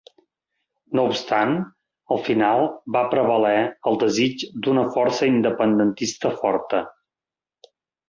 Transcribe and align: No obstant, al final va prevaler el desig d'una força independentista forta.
No 0.99 1.03
obstant, 1.09 1.53
al 2.15 2.21
final 2.29 2.63
va 2.97 3.05
prevaler 3.13 3.53
el 3.93 4.01
desig 4.07 4.49
d'una 4.65 4.89
força 4.99 5.33
independentista 5.37 6.37
forta. 6.45 6.87